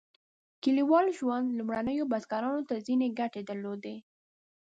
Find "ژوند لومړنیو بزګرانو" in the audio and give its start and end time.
1.17-2.61